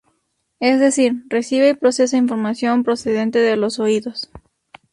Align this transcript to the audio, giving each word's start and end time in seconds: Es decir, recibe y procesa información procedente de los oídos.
Es 0.59 0.79
decir, 0.79 1.25
recibe 1.29 1.69
y 1.69 1.73
procesa 1.75 2.17
información 2.17 2.83
procedente 2.83 3.37
de 3.37 3.55
los 3.55 3.77
oídos. 3.77 4.31